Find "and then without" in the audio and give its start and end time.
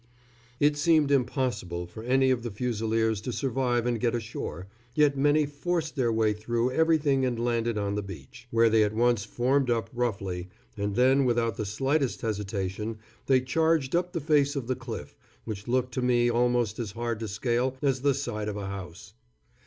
10.75-11.55